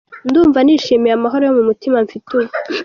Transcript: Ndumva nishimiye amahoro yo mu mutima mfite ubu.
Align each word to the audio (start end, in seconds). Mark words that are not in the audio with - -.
Ndumva 0.27 0.59
nishimiye 0.61 1.13
amahoro 1.15 1.43
yo 1.47 1.53
mu 1.57 1.63
mutima 1.69 1.97
mfite 2.05 2.27
ubu. 2.37 2.51